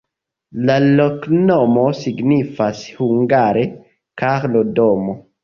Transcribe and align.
La 0.69 0.77
loknomo 0.85 1.83
signifas 1.99 2.81
hungare: 3.03 3.67
Karlo-domo. 4.25 5.17